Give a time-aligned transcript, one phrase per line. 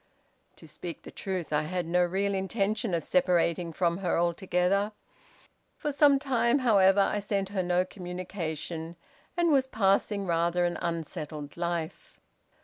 [0.55, 4.93] "To speak the truth, I had no real intention of separating from her altogether.
[5.77, 8.95] For some time, however, I sent her no communication,
[9.37, 12.19] and was passing rather an unsettled life.